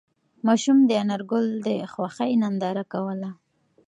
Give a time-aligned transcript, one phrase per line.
[0.45, 3.29] ماشوم د انارګل د خوښۍ ننداره کوله.